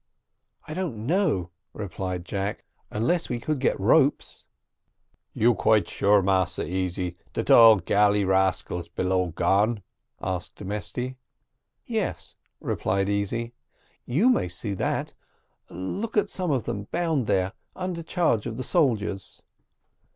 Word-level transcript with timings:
"I 0.67 0.73
don't 0.73 0.97
know," 1.05 1.51
replied 1.73 2.25
Jack, 2.25 2.65
"unless 2.89 3.29
we 3.29 3.39
could 3.39 3.59
get 3.59 3.79
ropes." 3.79 4.47
"You 5.31 5.53
quite 5.53 5.87
sure, 5.87 6.23
Massa 6.23 6.65
Easy, 6.67 7.17
that 7.33 7.51
all 7.51 7.75
galley 7.75 8.25
rascals 8.25 8.87
below 8.87 9.27
gone?" 9.27 9.83
asked 10.19 10.59
Mesty. 10.63 11.17
"Yes," 11.85 12.33
replied 12.59 13.09
Easy, 13.09 13.53
"you 14.07 14.29
may 14.31 14.47
see 14.47 14.73
that; 14.73 15.13
look 15.69 16.17
at 16.17 16.31
some 16.31 16.49
of 16.49 16.63
them 16.63 16.85
bound 16.89 17.27
there, 17.27 17.53
under 17.75 18.01
charge 18.01 18.47
of 18.47 18.57
the 18.57 18.63
soldiers." 18.63 19.43